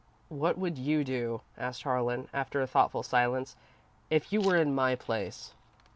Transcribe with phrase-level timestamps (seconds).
[0.29, 3.55] "What would you do?" asked Harlan, after a thoughtful silence,
[4.09, 5.53] "if you were in my place?"